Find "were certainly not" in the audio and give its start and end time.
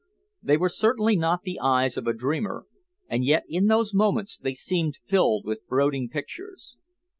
0.57-1.43